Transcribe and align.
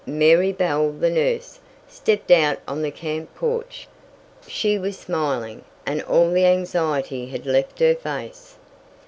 Mary 0.07 0.51
Bell, 0.51 0.89
the 0.93 1.11
nurse, 1.11 1.59
stepped 1.87 2.31
out 2.31 2.57
on 2.67 2.81
the 2.81 2.89
camp 2.89 3.35
porch. 3.35 3.87
She 4.47 4.79
was 4.79 4.97
smiling, 4.97 5.63
and 5.85 6.01
all 6.01 6.31
the 6.31 6.47
anxiety 6.47 7.27
had 7.27 7.45
left 7.45 7.77
her 7.77 7.93
face. 7.93 8.55